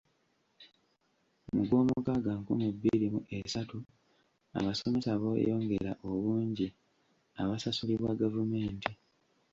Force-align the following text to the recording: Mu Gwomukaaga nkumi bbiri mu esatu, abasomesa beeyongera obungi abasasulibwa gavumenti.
Mu 1.53 1.61
Gwomukaaga 1.67 2.31
nkumi 2.39 2.67
bbiri 2.75 3.07
mu 3.13 3.21
esatu, 3.39 3.77
abasomesa 4.57 5.11
beeyongera 5.21 5.91
obungi 6.09 6.67
abasasulibwa 7.41 8.11
gavumenti. 8.21 8.91